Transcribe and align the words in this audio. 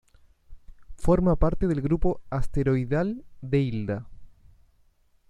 Forma 0.97 1.35
parte 1.35 1.67
del 1.67 1.79
grupo 1.79 2.21
asteroidal 2.31 3.23
de 3.41 3.59
Hilda. 3.59 4.07